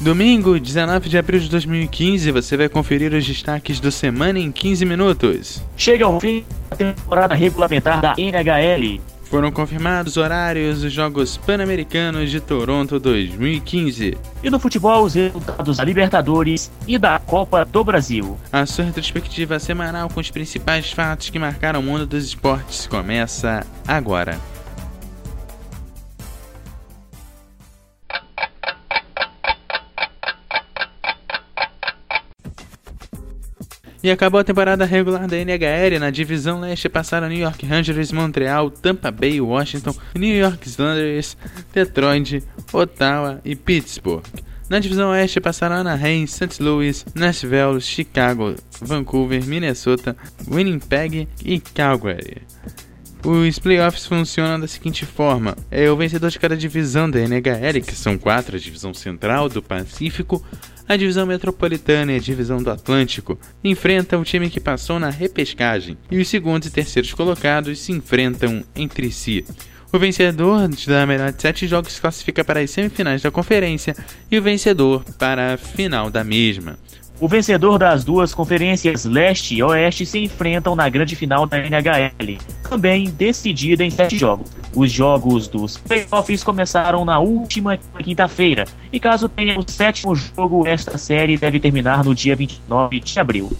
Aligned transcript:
Domingo, 0.00 0.60
19 0.60 1.08
de 1.08 1.16
abril 1.16 1.40
de 1.40 1.48
2015, 1.48 2.30
você 2.30 2.54
vai 2.56 2.68
conferir 2.68 3.14
os 3.14 3.26
destaques 3.26 3.80
do 3.80 3.90
Semana 3.90 4.38
em 4.38 4.52
15 4.52 4.84
minutos. 4.84 5.62
Chega 5.74 6.04
ao 6.04 6.20
fim 6.20 6.44
da 6.68 6.76
temporada 6.76 7.34
regulamentar 7.34 8.02
da 8.02 8.14
NHL. 8.18 9.00
Foram 9.24 9.50
confirmados 9.50 10.18
horários 10.18 10.82
dos 10.82 10.92
Jogos 10.92 11.38
Pan-Americanos 11.38 12.30
de 12.30 12.40
Toronto 12.40 13.00
2015. 13.00 14.16
E 14.42 14.50
no 14.50 14.60
futebol, 14.60 15.02
os 15.02 15.14
resultados 15.14 15.78
da 15.78 15.84
Libertadores 15.84 16.70
e 16.86 16.98
da 16.98 17.18
Copa 17.18 17.64
do 17.64 17.82
Brasil. 17.82 18.38
A 18.52 18.66
sua 18.66 18.84
retrospectiva 18.84 19.58
semanal 19.58 20.10
com 20.10 20.20
os 20.20 20.30
principais 20.30 20.92
fatos 20.92 21.30
que 21.30 21.38
marcaram 21.38 21.80
o 21.80 21.82
mundo 21.82 22.06
dos 22.06 22.24
esportes 22.24 22.86
começa 22.86 23.66
agora. 23.88 24.38
E 34.06 34.10
acabou 34.12 34.38
a 34.38 34.44
temporada 34.44 34.84
regular 34.84 35.26
da 35.26 35.36
NHL. 35.36 35.98
Na 35.98 36.10
divisão 36.10 36.60
leste 36.60 36.88
passaram 36.88 37.28
New 37.28 37.40
York 37.40 37.66
Rangers, 37.66 38.12
Montreal, 38.12 38.70
Tampa 38.70 39.10
Bay, 39.10 39.40
Washington, 39.40 39.96
New 40.14 40.32
York 40.32 40.68
Islanders, 40.68 41.36
Detroit, 41.74 42.40
Ottawa 42.72 43.40
e 43.44 43.56
Pittsburgh. 43.56 44.22
Na 44.70 44.78
divisão 44.78 45.10
oeste 45.10 45.40
passaram 45.40 45.74
Anaheim, 45.74 46.24
St. 46.24 46.62
Louis, 46.62 47.04
Nashville, 47.16 47.80
Chicago, 47.80 48.54
Vancouver, 48.80 49.44
Minnesota, 49.44 50.16
Winnipeg 50.48 51.26
e 51.44 51.58
Calgary. 51.58 52.42
Os 53.24 53.58
playoffs 53.58 54.06
funcionam 54.06 54.60
da 54.60 54.68
seguinte 54.68 55.04
forma: 55.04 55.56
é 55.70 55.90
o 55.90 55.96
vencedor 55.96 56.30
de 56.30 56.38
cada 56.38 56.56
divisão 56.56 57.10
da 57.10 57.20
NHL, 57.20 57.82
que 57.84 57.94
são 57.94 58.16
quatro, 58.16 58.56
a 58.56 58.58
divisão 58.58 58.94
central 58.94 59.48
do 59.48 59.62
Pacífico, 59.62 60.44
a 60.88 60.96
divisão 60.96 61.26
metropolitana 61.26 62.12
e 62.12 62.16
a 62.16 62.20
divisão 62.20 62.62
do 62.62 62.70
Atlântico, 62.70 63.38
enfrenta 63.64 64.18
o 64.18 64.24
time 64.24 64.48
que 64.48 64.60
passou 64.60 65.00
na 65.00 65.10
repescagem, 65.10 65.98
e 66.10 66.18
os 66.18 66.28
segundos 66.28 66.68
e 66.68 66.70
terceiros 66.70 67.12
colocados 67.12 67.80
se 67.80 67.92
enfrentam 67.92 68.62
entre 68.74 69.10
si. 69.10 69.44
O 69.92 69.98
vencedor 69.98 70.68
da 70.86 71.06
melhor 71.06 71.32
de 71.32 71.40
sete 71.40 71.66
jogos 71.66 71.92
se 71.92 72.00
classifica 72.00 72.44
para 72.44 72.60
as 72.60 72.70
semifinais 72.70 73.22
da 73.22 73.30
conferência 73.30 73.96
e 74.30 74.38
o 74.38 74.42
vencedor 74.42 75.04
para 75.18 75.54
a 75.54 75.56
final 75.56 76.10
da 76.10 76.22
mesma. 76.22 76.78
O 77.18 77.26
vencedor 77.26 77.78
das 77.78 78.04
duas 78.04 78.34
conferências 78.34 79.06
leste 79.06 79.54
e 79.54 79.62
oeste 79.62 80.04
se 80.04 80.18
enfrentam 80.18 80.76
na 80.76 80.86
grande 80.86 81.16
final 81.16 81.46
da 81.46 81.56
NHL, 81.58 82.36
também 82.68 83.10
decidida 83.10 83.82
em 83.82 83.88
sete 83.88 84.18
jogos. 84.18 84.50
Os 84.74 84.92
jogos 84.92 85.48
dos 85.48 85.78
playoffs 85.78 86.44
começaram 86.44 87.06
na 87.06 87.18
última 87.18 87.78
quinta-feira, 87.98 88.66
e 88.92 89.00
caso 89.00 89.30
tenha 89.30 89.58
o 89.58 89.64
sétimo 89.66 90.14
jogo, 90.14 90.66
esta 90.66 90.98
série 90.98 91.38
deve 91.38 91.58
terminar 91.58 92.04
no 92.04 92.14
dia 92.14 92.36
29 92.36 93.00
de 93.00 93.18
abril. 93.18 93.50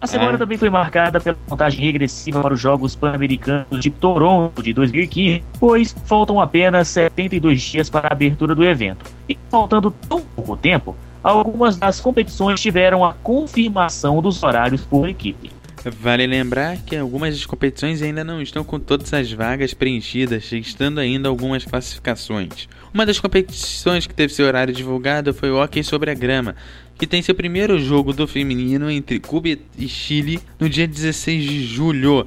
A 0.00 0.06
semana 0.08 0.34
é. 0.34 0.36
também 0.36 0.58
foi 0.58 0.68
marcada 0.68 1.20
pela 1.20 1.36
contagem 1.48 1.84
regressiva 1.84 2.42
para 2.42 2.54
os 2.54 2.60
Jogos 2.60 2.94
Pan-Americanos 2.94 3.80
de 3.80 3.90
Toronto 3.90 4.62
de 4.62 4.72
2015, 4.72 5.42
pois 5.58 5.96
faltam 6.04 6.40
apenas 6.40 6.88
72 6.88 7.62
dias 7.62 7.88
para 7.88 8.08
a 8.08 8.12
abertura 8.12 8.54
do 8.54 8.64
evento. 8.64 9.06
E 9.28 9.38
faltando 9.48 9.90
tão 9.90 10.20
pouco 10.20 10.56
tempo, 10.56 10.94
algumas 11.30 11.76
das 11.76 12.00
competições 12.00 12.60
tiveram 12.60 13.04
a 13.04 13.12
confirmação 13.14 14.22
dos 14.22 14.42
horários 14.42 14.82
por 14.82 15.08
equipe. 15.08 15.50
Vale 16.00 16.26
lembrar 16.26 16.78
que 16.78 16.96
algumas 16.96 17.34
das 17.34 17.46
competições 17.46 18.02
ainda 18.02 18.24
não 18.24 18.42
estão 18.42 18.64
com 18.64 18.78
todas 18.78 19.12
as 19.14 19.32
vagas 19.32 19.72
preenchidas, 19.72 20.50
estando 20.50 20.98
ainda 20.98 21.28
algumas 21.28 21.64
classificações. 21.64 22.68
Uma 22.92 23.06
das 23.06 23.20
competições 23.20 24.06
que 24.06 24.14
teve 24.14 24.32
seu 24.32 24.46
horário 24.46 24.74
divulgado 24.74 25.32
foi 25.32 25.50
o 25.50 25.62
hockey 25.62 25.84
sobre 25.84 26.10
a 26.10 26.14
grama, 26.14 26.56
que 26.98 27.06
tem 27.06 27.22
seu 27.22 27.34
primeiro 27.34 27.78
jogo 27.78 28.12
do 28.12 28.26
feminino 28.26 28.90
entre 28.90 29.20
Cuba 29.20 29.48
e 29.78 29.88
Chile 29.88 30.40
no 30.58 30.68
dia 30.68 30.88
16 30.88 31.44
de 31.44 31.64
julho, 31.64 32.26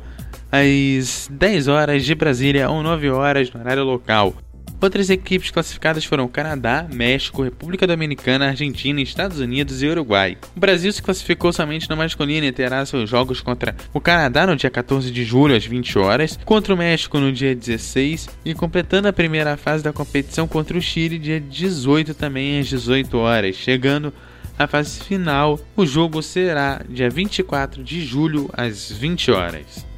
às 0.50 1.30
10 1.30 1.68
horas 1.68 2.06
de 2.06 2.16
Brasília 2.16 2.70
ou 2.70 2.82
9 2.82 3.10
horas 3.10 3.52
no 3.52 3.60
horário 3.60 3.84
local. 3.84 4.34
Outras 4.82 5.10
equipes 5.10 5.52
classificadas 5.52 6.06
foram 6.06 6.28
Canadá, 6.30 6.88
México, 6.90 7.44
República 7.44 7.86
Dominicana, 7.86 8.48
Argentina, 8.48 9.02
Estados 9.02 9.40
Unidos 9.40 9.84
e 9.84 9.88
Uruguai. 9.88 10.38
O 10.56 10.60
Brasil 10.60 10.90
se 10.94 11.02
classificou 11.02 11.52
somente 11.52 11.90
no 11.90 11.98
masculino 11.98 12.46
e 12.46 12.52
terá 12.52 12.86
seus 12.86 13.10
jogos 13.10 13.42
contra 13.42 13.76
o 13.94 14.00
Canadá 14.00 14.48
no 14.48 14.56
dia 14.56 14.70
14 14.70 15.12
de 15.12 15.26
julho 15.26 15.54
às 15.54 15.66
20 15.66 16.00
horas, 16.00 16.40
contra 16.46 16.74
o 16.74 16.78
México 16.78 17.20
no 17.20 17.30
dia 17.30 17.54
16 17.54 18.30
e 18.46 18.54
completando 18.54 19.10
a 19.10 19.14
primeira 19.14 19.58
fase 19.58 19.84
da 19.84 19.92
competição 19.92 20.48
contra 20.48 20.78
o 20.78 20.82
Chile 20.82 21.20
dia 21.20 21.42
18 21.42 22.14
também 22.14 22.60
às 22.60 22.68
18 22.70 23.18
horas, 23.18 23.58
chegando 23.58 24.14
à 24.58 24.66
fase 24.66 25.02
final. 25.04 25.60
O 25.76 25.86
jogo 25.86 26.24
será 26.24 26.82
dia 26.88 27.10
24 27.10 27.84
de 27.84 28.06
julho 28.06 28.50
às 28.54 28.90
20 28.90 29.32
horas. 29.32 29.89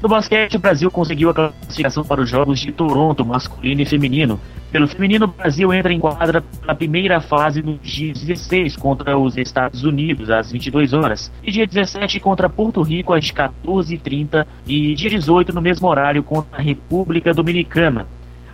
No 0.00 0.08
basquete, 0.08 0.56
o 0.56 0.60
Brasil 0.60 0.88
conseguiu 0.92 1.30
a 1.30 1.34
classificação 1.34 2.04
para 2.04 2.20
os 2.20 2.30
Jogos 2.30 2.60
de 2.60 2.70
Toronto, 2.70 3.24
masculino 3.24 3.80
e 3.80 3.84
feminino. 3.84 4.38
Pelo 4.70 4.86
feminino, 4.86 5.24
o 5.24 5.28
Brasil 5.28 5.72
entra 5.74 5.92
em 5.92 5.98
quadra 5.98 6.44
na 6.64 6.72
primeira 6.72 7.20
fase 7.20 7.62
no 7.62 7.76
dia 7.78 8.12
16 8.12 8.76
contra 8.76 9.18
os 9.18 9.36
Estados 9.36 9.82
Unidos, 9.82 10.30
às 10.30 10.52
22 10.52 10.92
horas, 10.92 11.32
e 11.42 11.50
dia 11.50 11.66
17 11.66 12.20
contra 12.20 12.48
Porto 12.48 12.80
Rico, 12.80 13.12
às 13.12 13.24
14h30, 13.32 14.46
e 14.66 14.94
dia 14.94 15.10
18 15.10 15.52
no 15.52 15.60
mesmo 15.60 15.88
horário 15.88 16.22
contra 16.22 16.58
a 16.58 16.62
República 16.62 17.34
Dominicana. 17.34 18.06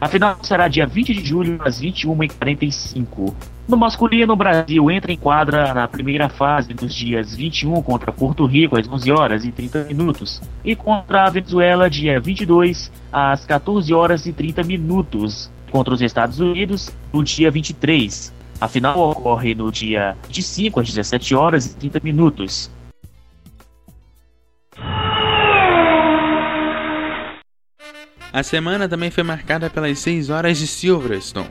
A 0.04 0.08
final 0.08 0.36
será 0.42 0.68
dia 0.68 0.86
20 0.86 1.14
de 1.14 1.24
julho, 1.24 1.58
às 1.64 1.80
21h45. 1.80 3.32
No 3.66 3.74
masculino, 3.74 4.34
o 4.34 4.36
Brasil 4.36 4.90
entra 4.90 5.10
em 5.10 5.16
quadra 5.16 5.72
na 5.72 5.88
primeira 5.88 6.28
fase 6.28 6.74
nos 6.78 6.94
dias 6.94 7.34
21 7.34 7.80
contra 7.80 8.12
Porto 8.12 8.44
Rico, 8.44 8.78
às 8.78 8.86
11 8.86 9.10
horas 9.10 9.44
e 9.46 9.50
30 9.50 9.84
minutos, 9.84 10.42
e 10.62 10.76
contra 10.76 11.24
a 11.24 11.30
Venezuela, 11.30 11.88
dia 11.88 12.20
22, 12.20 12.92
às 13.10 13.46
14 13.46 13.94
horas 13.94 14.26
e 14.26 14.32
30 14.34 14.62
minutos, 14.64 15.50
contra 15.70 15.94
os 15.94 16.02
Estados 16.02 16.38
Unidos, 16.38 16.90
no 17.10 17.24
dia 17.24 17.50
23. 17.50 18.30
A 18.60 18.68
final 18.68 18.98
ocorre 18.98 19.54
no 19.54 19.72
dia 19.72 20.14
25, 20.26 20.80
às 20.80 20.88
17 20.88 21.34
horas 21.34 21.64
e 21.64 21.76
30 21.76 22.00
minutos. 22.04 22.70
A 28.34 28.42
semana 28.42 28.88
também 28.88 29.12
foi 29.12 29.22
marcada 29.22 29.70
pelas 29.70 29.96
6 30.00 30.28
horas 30.28 30.58
de 30.58 30.66
Silverstone. 30.66 31.46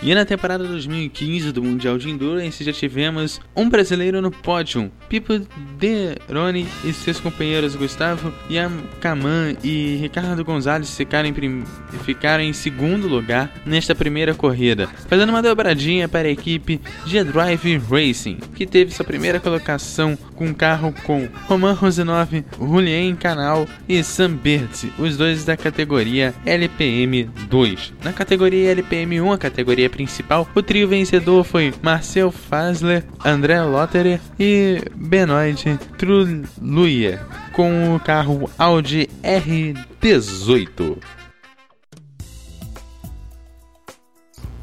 E 0.00 0.14
na 0.14 0.24
temporada 0.24 0.62
2015 0.64 1.50
do 1.50 1.62
Mundial 1.62 1.98
de 1.98 2.10
Endurance 2.10 2.62
já 2.62 2.72
tivemos 2.72 3.40
um 3.56 3.68
brasileiro 3.68 4.22
no 4.22 4.30
pódio, 4.30 4.90
Pipo 5.08 5.40
Deroni 5.78 6.66
e 6.84 6.92
seus 6.92 7.18
companheiros 7.18 7.74
Gustavo 7.76 8.32
Yamacaman 8.48 9.56
e 9.64 9.96
Ricardo 10.00 10.44
Gonzalez 10.44 10.96
ficaram 10.96 11.28
em, 11.28 11.64
ficaram 12.04 12.42
em 12.42 12.52
segundo 12.52 13.08
lugar 13.08 13.52
nesta 13.64 13.94
primeira 13.94 14.32
corrida, 14.32 14.88
fazendo 15.08 15.30
uma 15.30 15.42
dobradinha 15.42 16.08
para 16.08 16.26
a 16.28 16.32
equipe 16.32 16.80
G-Drive 17.06 17.78
Racing, 17.88 18.38
que 18.56 18.66
teve 18.66 18.92
sua 18.92 19.04
primeira 19.04 19.38
colocação 19.38 20.18
com 20.42 20.46
um 20.46 20.54
carro 20.54 20.92
com 21.04 21.28
Roman 21.46 21.72
Rosenov, 21.72 22.44
Julien 22.58 23.14
Canal 23.14 23.66
e 23.88 24.02
Sam 24.02 24.34
Bertz, 24.34 24.86
os 24.98 25.16
dois 25.16 25.44
da 25.44 25.56
categoria 25.56 26.34
LPM 26.44 27.24
2. 27.48 27.92
Na 28.02 28.12
categoria 28.12 28.72
LPM 28.72 29.20
1, 29.20 29.32
a 29.32 29.38
categoria 29.38 29.88
principal, 29.88 30.48
o 30.52 30.62
trio 30.62 30.88
vencedor 30.88 31.44
foi 31.44 31.72
Marcel 31.80 32.32
Fasler, 32.32 33.04
André 33.24 33.62
Lotterer 33.62 34.20
e 34.38 34.82
Benoit 34.96 35.78
Truluyer, 35.96 37.20
com 37.52 37.94
o 37.94 38.00
carro 38.00 38.50
Audi 38.58 39.08
R18. 39.22 40.96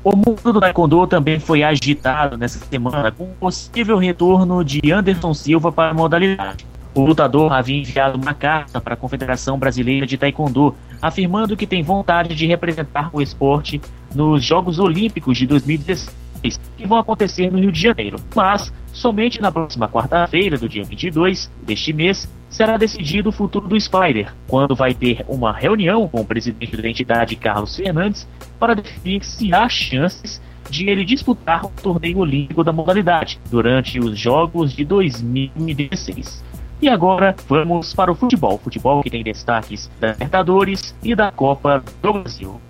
O 0.02 0.16
mundo 0.16 0.54
do 0.54 0.62
Taekwondo 0.62 1.06
também 1.08 1.40
foi 1.40 1.62
agitado 1.62 2.38
nessa 2.38 2.58
semana 2.58 3.12
com 3.12 3.26
o 3.26 3.36
possível 3.36 3.98
retorno 3.98 4.64
de 4.64 4.80
Anderson 4.92 5.34
Silva 5.34 5.74
para 5.74 5.92
a 5.92 5.94
modalidade. 5.94 6.66
O 6.96 7.06
lutador 7.06 7.52
havia 7.52 7.78
enviado 7.78 8.18
uma 8.18 8.34
carta 8.34 8.80
para 8.80 8.94
a 8.94 8.98
Confederação 8.98 9.60
Brasileira 9.60 10.08
de 10.08 10.18
Taekwondo, 10.18 10.74
afirmando 11.02 11.58
que 11.58 11.68
tem 11.68 11.84
vontade 11.84 12.34
de 12.34 12.48
representar 12.48 13.10
o 13.12 13.22
esporte 13.22 13.82
nos 14.16 14.44
Jogos 14.44 14.80
Olímpicos 14.80 15.38
de 15.38 15.46
2016, 15.46 16.60
que 16.78 16.88
vão 16.88 16.98
acontecer 16.98 17.52
no 17.52 17.60
Rio 17.60 17.72
de 17.72 17.82
Janeiro. 17.82 18.18
Mas, 18.34 18.72
somente 18.94 19.42
na 19.42 19.52
próxima 19.52 19.90
quarta-feira, 19.90 20.58
do 20.58 20.70
dia 20.70 20.84
22 20.84 21.52
deste 21.62 21.92
mês, 21.92 22.28
será 22.50 22.78
decidido 22.78 23.30
o 23.30 23.32
futuro 23.32 23.68
do 23.68 23.80
Spider, 23.80 24.34
quando 24.48 24.76
vai 24.76 24.94
ter 24.94 25.24
uma 25.28 25.52
reunião 25.52 26.08
com 26.08 26.22
o 26.22 26.26
presidente 26.26 26.76
da 26.76 26.90
entidade, 26.90 27.36
Carlos 27.36 27.76
Fernandes, 27.76 28.28
para 28.60 28.76
definir 28.76 29.24
se 29.24 29.54
há 29.54 29.70
chances 29.70 30.42
de 30.70 30.90
ele 30.90 31.04
disputar 31.04 31.66
o 31.66 31.70
torneio 31.70 32.20
olímpico 32.20 32.64
da 32.64 32.72
modalidade 32.72 33.40
durante 33.50 34.00
os 34.00 34.18
Jogos 34.18 34.74
de 34.74 34.86
2016. 34.86 36.44
E 36.82 36.88
agora 36.88 37.36
vamos 37.48 37.94
para 37.94 38.12
o 38.12 38.16
futebol. 38.16 38.58
Futebol 38.58 39.04
que 39.04 39.10
tem 39.10 39.24
destaques 39.24 39.90
da 40.00 40.12
Libertadores 40.14 40.96
e 41.04 41.14
da 41.14 41.32
Copa 41.32 41.84
do 42.02 42.14
Brasil. 42.14 42.62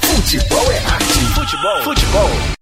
Futebol 0.00 0.72
é 0.72 0.78
arte. 0.86 1.18
Futebol. 1.34 1.82
Futebol. 1.82 2.61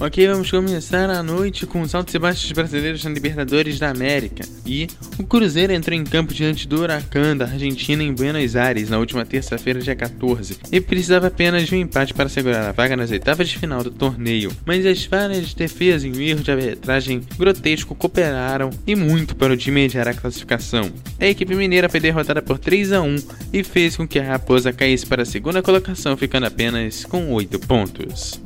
Ok, 0.00 0.28
vamos 0.28 0.48
começar 0.48 1.10
a 1.10 1.24
noite 1.24 1.66
com 1.66 1.80
os 1.80 1.92
altos 1.92 2.14
e 2.14 2.20
baixos 2.20 2.52
brasileiros 2.52 3.02
na 3.02 3.10
Libertadores 3.10 3.80
da 3.80 3.90
América. 3.90 4.44
E 4.64 4.86
o 5.18 5.24
Cruzeiro 5.24 5.72
entrou 5.72 5.96
em 5.96 6.04
campo 6.04 6.32
diante 6.32 6.68
do 6.68 6.80
Huracan 6.80 7.36
da 7.36 7.46
Argentina 7.46 8.00
em 8.00 8.14
Buenos 8.14 8.54
Aires 8.54 8.90
na 8.90 8.98
última 9.00 9.26
terça-feira, 9.26 9.80
dia 9.80 9.96
14, 9.96 10.56
e 10.70 10.80
precisava 10.80 11.26
apenas 11.26 11.66
de 11.66 11.74
um 11.74 11.78
empate 11.78 12.14
para 12.14 12.28
segurar 12.28 12.68
a 12.68 12.72
vaga 12.72 12.96
nas 12.96 13.10
oitavas 13.10 13.48
de 13.48 13.58
final 13.58 13.82
do 13.82 13.90
torneio. 13.90 14.52
Mas 14.64 14.86
as 14.86 15.04
falhas 15.04 15.48
de 15.48 15.56
defesa 15.56 16.06
e 16.06 16.12
o 16.12 16.22
erro 16.22 16.44
de 16.44 16.52
arbitragem 16.52 17.20
grotesco 17.36 17.92
cooperaram 17.96 18.70
e 18.86 18.94
muito 18.94 19.34
para 19.34 19.52
o 19.52 19.56
time 19.56 19.80
mediar 19.80 20.06
a 20.06 20.14
classificação. 20.14 20.92
A 21.18 21.26
equipe 21.26 21.56
mineira 21.56 21.88
foi 21.88 21.98
derrotada 21.98 22.40
por 22.40 22.56
3 22.56 22.92
a 22.92 23.02
1 23.02 23.16
e 23.52 23.64
fez 23.64 23.96
com 23.96 24.06
que 24.06 24.20
a 24.20 24.24
Raposa 24.24 24.72
caísse 24.72 25.04
para 25.04 25.24
a 25.24 25.26
segunda 25.26 25.60
colocação, 25.60 26.16
ficando 26.16 26.46
apenas 26.46 27.04
com 27.04 27.32
8 27.32 27.58
pontos. 27.58 28.40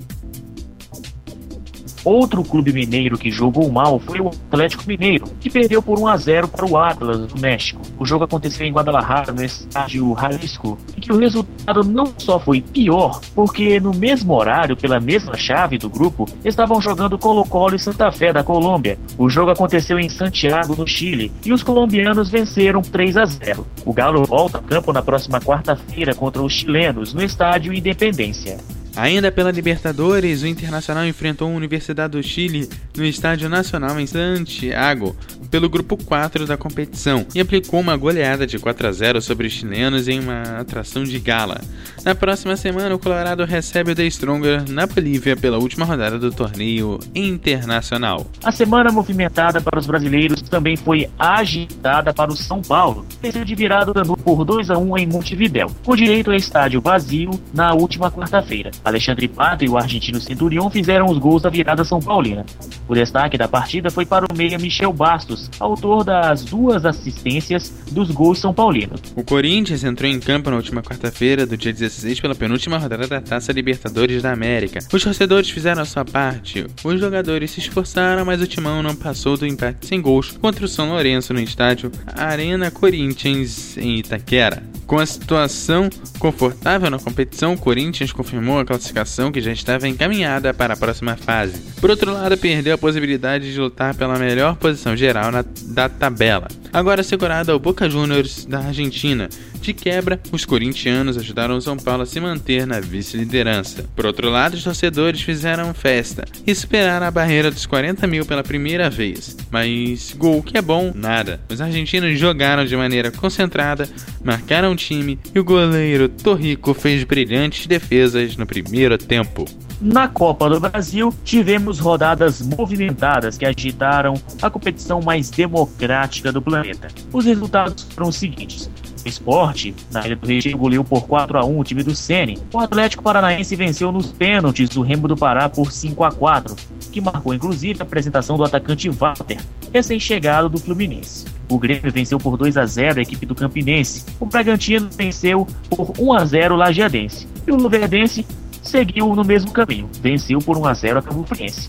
Outro 2.04 2.42
clube 2.42 2.72
mineiro 2.72 3.16
que 3.16 3.30
jogou 3.30 3.70
mal 3.70 4.00
foi 4.00 4.20
o 4.20 4.28
Atlético 4.28 4.84
Mineiro, 4.86 5.26
que 5.40 5.48
perdeu 5.48 5.80
por 5.80 5.98
1 5.98 6.06
a 6.08 6.16
0 6.16 6.48
para 6.48 6.66
o 6.66 6.76
Atlas 6.76 7.26
do 7.26 7.40
México. 7.40 7.80
O 7.98 8.04
jogo 8.04 8.24
aconteceu 8.24 8.66
em 8.66 8.72
Guadalajara, 8.72 9.32
no 9.32 9.44
estádio 9.44 10.14
Jalisco, 10.20 10.76
e 10.96 11.00
que 11.00 11.12
o 11.12 11.18
resultado 11.18 11.84
não 11.84 12.12
só 12.18 12.40
foi 12.40 12.60
pior, 12.60 13.20
porque 13.34 13.78
no 13.78 13.94
mesmo 13.94 14.34
horário, 14.34 14.76
pela 14.76 14.98
mesma 14.98 15.36
chave 15.36 15.78
do 15.78 15.88
grupo, 15.88 16.28
estavam 16.44 16.80
jogando 16.80 17.18
Colo-Colo 17.18 17.76
e 17.76 17.78
Santa 17.78 18.10
Fé 18.10 18.32
da 18.32 18.42
Colômbia. 18.42 18.98
O 19.16 19.28
jogo 19.28 19.52
aconteceu 19.52 19.98
em 19.98 20.08
Santiago, 20.08 20.74
no 20.76 20.86
Chile, 20.86 21.30
e 21.44 21.52
os 21.52 21.62
colombianos 21.62 22.28
venceram 22.28 22.82
3 22.82 23.16
a 23.16 23.24
0. 23.24 23.66
O 23.84 23.92
Galo 23.92 24.24
volta 24.24 24.58
a 24.58 24.62
campo 24.62 24.92
na 24.92 25.02
próxima 25.02 25.40
quarta-feira 25.40 26.14
contra 26.14 26.42
os 26.42 26.52
chilenos 26.52 27.14
no 27.14 27.22
estádio 27.22 27.72
Independência. 27.72 28.58
Ainda 28.94 29.32
pela 29.32 29.50
Libertadores, 29.50 30.42
o 30.42 30.46
Internacional 30.46 31.06
enfrentou 31.06 31.48
a 31.48 31.56
Universidade 31.56 32.12
do 32.12 32.22
Chile 32.22 32.68
no 32.96 33.04
Estádio 33.04 33.48
Nacional 33.48 33.98
em 33.98 34.06
Santiago, 34.06 35.16
pelo 35.50 35.68
grupo 35.68 35.96
4 35.96 36.46
da 36.46 36.56
competição, 36.56 37.26
e 37.34 37.40
aplicou 37.40 37.80
uma 37.80 37.96
goleada 37.96 38.46
de 38.46 38.58
4 38.58 38.86
a 38.86 38.92
0 38.92 39.22
sobre 39.22 39.46
os 39.46 39.52
chilenos 39.52 40.08
em 40.08 40.20
uma 40.20 40.42
atração 40.60 41.04
de 41.04 41.18
gala. 41.18 41.60
Na 42.04 42.14
próxima 42.14 42.56
semana, 42.56 42.94
o 42.94 42.98
Colorado 42.98 43.44
recebe 43.44 43.92
o 43.92 43.94
The 43.94 44.08
Stronger 44.10 44.68
na 44.68 44.86
Bolívia 44.86 45.36
pela 45.36 45.58
última 45.58 45.84
rodada 45.84 46.18
do 46.18 46.30
torneio 46.30 46.98
internacional. 47.14 48.26
A 48.42 48.52
semana 48.52 48.90
movimentada 48.90 49.60
para 49.60 49.78
os 49.78 49.86
brasileiros 49.86 50.42
também 50.42 50.76
foi 50.76 51.08
agitada 51.18 52.12
para 52.12 52.30
o 52.30 52.36
São 52.36 52.60
Paulo, 52.60 53.06
venceu 53.22 53.44
de 53.44 53.54
virada 53.54 53.92
por 54.22 54.44
2 54.44 54.70
a 54.70 54.78
1 54.78 54.98
em 54.98 55.06
Montevidéu, 55.06 55.70
com 55.84 55.96
direito 55.96 56.30
a 56.30 56.36
estádio 56.36 56.80
vazio 56.80 57.30
na 57.52 57.74
última 57.74 58.10
quarta-feira. 58.10 58.70
Alexandre 58.84 59.28
Pato 59.28 59.64
e 59.64 59.68
o 59.68 59.76
argentino 59.76 60.20
Centurion 60.20 60.70
fizeram 60.70 61.06
os 61.06 61.18
gols 61.18 61.42
da 61.42 61.50
virada 61.50 61.84
São 61.84 62.00
Paulina. 62.00 62.44
O 62.88 62.94
destaque 62.94 63.38
da 63.38 63.48
partida 63.48 63.90
foi 63.90 64.04
para 64.04 64.26
o 64.30 64.36
meia 64.36 64.58
Michel 64.58 64.92
Bastos, 64.92 65.50
autor 65.58 66.04
das 66.04 66.44
duas 66.44 66.84
assistências 66.84 67.72
dos 67.90 68.10
gols 68.10 68.38
São 68.38 68.52
Paulinos. 68.52 69.00
O 69.16 69.24
Corinthians 69.24 69.84
entrou 69.84 70.10
em 70.10 70.20
campo 70.20 70.50
na 70.50 70.56
última 70.56 70.82
quarta-feira 70.82 71.46
do 71.46 71.56
dia 71.56 71.72
16 71.72 72.20
pela 72.20 72.34
penúltima 72.34 72.78
rodada 72.78 73.06
da 73.06 73.20
Taça 73.20 73.52
Libertadores 73.52 74.22
da 74.22 74.32
América. 74.32 74.80
Os 74.92 75.02
torcedores 75.02 75.50
fizeram 75.50 75.82
a 75.82 75.84
sua 75.84 76.04
parte, 76.04 76.66
os 76.84 77.00
jogadores 77.00 77.50
se 77.50 77.60
esforçaram, 77.60 78.24
mas 78.24 78.40
o 78.40 78.46
timão 78.46 78.82
não 78.82 78.94
passou 78.94 79.36
do 79.36 79.46
empate 79.46 79.86
sem 79.86 80.00
gols 80.00 80.30
contra 80.30 80.64
o 80.64 80.68
São 80.68 80.90
Lourenço 80.90 81.32
no 81.32 81.40
estádio 81.40 81.90
Arena 82.06 82.70
Corinthians 82.70 83.76
em 83.76 83.98
Itaquera. 84.16 84.62
Com 84.86 84.98
a 84.98 85.06
situação 85.06 85.88
confortável 86.18 86.90
na 86.90 86.98
competição, 86.98 87.54
o 87.54 87.58
Corinthians 87.58 88.12
confirmou 88.12 88.58
a 88.58 88.64
classificação 88.64 89.32
que 89.32 89.40
já 89.40 89.52
estava 89.52 89.88
encaminhada 89.88 90.52
para 90.52 90.74
a 90.74 90.76
próxima 90.76 91.16
fase. 91.16 91.60
Por 91.80 91.88
outro 91.88 92.12
lado, 92.12 92.36
perdeu 92.36 92.74
a 92.74 92.78
possibilidade 92.78 93.52
de 93.52 93.58
lutar 93.58 93.94
pela 93.94 94.18
melhor 94.18 94.56
posição 94.56 94.96
geral 94.96 95.30
na, 95.30 95.44
da 95.68 95.88
tabela. 95.88 96.48
Agora 96.72 97.02
segurada 97.02 97.52
ao 97.52 97.58
Boca 97.58 97.88
Juniors 97.88 98.46
da 98.46 98.60
Argentina. 98.60 99.28
De 99.60 99.74
quebra, 99.74 100.18
os 100.32 100.46
corintianos 100.46 101.18
ajudaram 101.18 101.56
o 101.56 101.60
São 101.60 101.76
Paulo 101.76 102.02
a 102.02 102.06
se 102.06 102.18
manter 102.18 102.66
na 102.66 102.80
vice-liderança. 102.80 103.84
Por 103.94 104.06
outro 104.06 104.30
lado, 104.30 104.54
os 104.54 104.64
torcedores 104.64 105.20
fizeram 105.20 105.74
festa 105.74 106.24
e 106.46 106.54
superaram 106.54 107.06
a 107.06 107.10
barreira 107.10 107.50
dos 107.50 107.66
40 107.66 108.06
mil 108.06 108.24
pela 108.24 108.42
primeira 108.42 108.88
vez. 108.88 109.36
Mas 109.50 110.14
gol 110.16 110.42
que 110.42 110.56
é 110.56 110.62
bom, 110.62 110.92
nada. 110.94 111.40
Os 111.50 111.60
argentinos 111.60 112.18
jogaram 112.18 112.64
de 112.64 112.74
maneira 112.74 113.10
concentrada, 113.10 113.86
marcaram 114.24 114.72
o 114.72 114.76
time 114.76 115.18
e 115.34 115.38
o 115.38 115.44
goleiro 115.44 116.08
Torrico 116.08 116.72
fez 116.72 117.04
brilhantes 117.04 117.66
defesas 117.66 118.36
no 118.36 118.46
primeiro 118.46 118.96
tempo. 118.96 119.44
Na 119.84 120.06
Copa 120.06 120.48
do 120.48 120.60
Brasil, 120.60 121.12
tivemos 121.24 121.80
rodadas 121.80 122.40
movimentadas 122.40 123.36
que 123.36 123.44
agitaram 123.44 124.14
a 124.40 124.48
competição 124.48 125.02
mais 125.02 125.28
democrática 125.28 126.30
do 126.30 126.40
planeta. 126.40 126.86
Os 127.12 127.24
resultados 127.24 127.82
foram 127.92 128.10
os 128.10 128.14
seguintes: 128.14 128.70
o 129.04 129.08
esporte, 129.08 129.74
na 129.90 130.06
Ilha 130.06 130.14
do 130.14 130.24
Retiro, 130.24 130.56
goleou 130.56 130.84
por 130.84 131.08
4 131.08 131.36
a 131.36 131.44
1 131.44 131.58
o 131.58 131.64
time 131.64 131.82
do 131.82 131.96
Sene. 131.96 132.38
O 132.52 132.60
Atlético 132.60 133.02
Paranaense 133.02 133.56
venceu 133.56 133.90
nos 133.90 134.12
pênaltis 134.12 134.68
do 134.68 134.82
Remo 134.82 135.08
do 135.08 135.16
Pará 135.16 135.48
por 135.48 135.72
5 135.72 136.04
a 136.04 136.12
4 136.12 136.54
que 136.92 137.00
marcou 137.00 137.34
inclusive 137.34 137.80
a 137.80 137.82
apresentação 137.82 138.36
do 138.36 138.44
atacante 138.44 138.88
Walter, 138.88 139.38
recém-chegado 139.72 140.48
do 140.48 140.58
Fluminense. 140.58 141.24
O 141.48 141.58
Grêmio 141.58 141.90
venceu 141.90 142.18
por 142.18 142.36
2 142.36 142.56
a 142.56 142.64
0 142.66 143.00
a 143.00 143.02
equipe 143.02 143.26
do 143.26 143.34
Campinense. 143.34 144.04
O 144.20 144.26
Bragantino 144.26 144.88
venceu 144.96 145.46
por 145.68 145.92
1 145.98 146.12
a 146.12 146.24
0 146.24 146.54
o 146.54 146.58
Lajeadense. 146.58 147.26
E 147.46 147.50
o 147.50 147.56
Luverdense 147.56 148.24
seguiu 148.62 149.14
no 149.14 149.24
mesmo 149.24 149.50
caminho, 149.50 149.88
venceu 150.00 150.38
por 150.38 150.56
1 150.56 150.66
a 150.66 150.74
0 150.74 150.98
a 150.98 151.02
Cabo. 151.02 151.26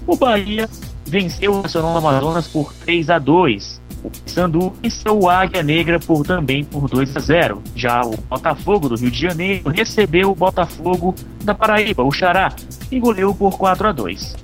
O 0.08 0.16
Bahia 0.16 0.70
venceu 1.06 1.54
o 1.54 1.62
Nacional 1.62 1.98
Amazonas 1.98 2.48
por 2.48 2.74
3 2.74 3.10
a 3.10 3.20
2. 3.20 3.82
O 4.04 4.12
Sandu 4.26 4.74
venceu 4.82 5.18
o 5.18 5.30
Águia 5.30 5.64
Negra 5.64 6.00
por 6.00 6.26
também 6.26 6.64
por 6.64 6.90
2 6.90 7.16
a 7.16 7.20
0. 7.20 7.62
Já 7.76 8.02
o 8.02 8.18
Botafogo 8.18 8.90
do 8.90 8.96
Rio 8.96 9.12
de 9.12 9.20
Janeiro 9.20 9.70
recebeu 9.70 10.32
o 10.32 10.36
Botafogo 10.36 11.16
da 11.44 11.54
Paraíba, 11.54 12.04
o 12.04 12.12
Xará, 12.12 12.54
e 12.92 13.00
goleou 13.00 13.34
por 13.34 13.58
4 13.58 13.88
a 13.88 13.92
2. 13.92 14.36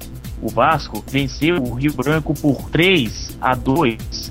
O 0.41 0.49
Vasco 0.49 1.03
venceu 1.09 1.61
o 1.61 1.73
Rio 1.73 1.93
Branco 1.93 2.33
por 2.33 2.69
3 2.69 3.37
a 3.41 3.53
2. 3.53 4.28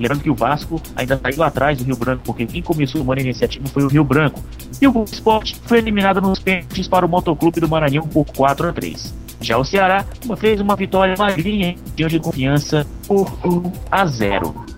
Lembrando 0.00 0.22
que 0.22 0.30
o 0.30 0.34
Vasco 0.34 0.80
ainda 0.96 1.20
saiu 1.22 1.42
atrás 1.42 1.76
do 1.76 1.84
Rio 1.84 1.96
Branco, 1.96 2.22
porque 2.24 2.46
quem 2.46 2.62
começou 2.62 3.02
uma 3.02 3.14
iniciativa 3.20 3.68
foi 3.68 3.84
o 3.84 3.88
Rio 3.88 4.02
Branco. 4.02 4.42
E 4.80 4.88
o 4.88 5.04
Sport 5.04 5.56
foi 5.66 5.76
eliminado 5.76 6.22
nos 6.22 6.38
pênaltis 6.38 6.88
para 6.88 7.04
o 7.04 7.08
Motoclube 7.08 7.60
do 7.60 7.68
Maranhão 7.68 8.08
por 8.08 8.24
4 8.24 8.68
a 8.68 8.72
3. 8.72 9.14
Já 9.42 9.58
o 9.58 9.64
Ceará 9.64 10.04
fez 10.38 10.60
uma 10.60 10.74
vitória 10.74 11.14
magrinha 11.18 11.74
diante 11.94 12.12
de 12.12 12.20
confiança 12.20 12.86
por 13.06 13.30
1 13.44 13.72
a 13.90 14.06
0. 14.06 14.69